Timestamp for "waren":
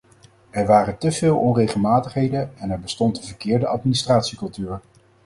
0.65-0.97